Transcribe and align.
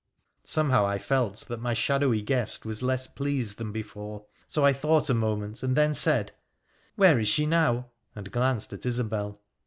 Somehow, 0.47 0.87
I 0.87 0.97
felt 0.97 1.41
that 1.47 1.61
my 1.61 1.75
shadowy 1.75 2.23
guest 2.23 2.65
was 2.65 2.81
less 2.81 3.05
pleased 3.05 3.59
than 3.59 3.71
before, 3.71 4.25
so 4.47 4.65
I 4.65 4.73
thought 4.73 5.11
a 5.11 5.13
moment 5.13 5.61
and 5.61 5.75
then 5.77 5.93
said,' 5.93 6.31
Where 6.95 7.19
is 7.19 7.27
she 7.27 7.45
now?' 7.45 7.91
and 8.15 8.31
glanced 8.31 8.73
at 8.73 8.83
Isobel. 8.83 9.39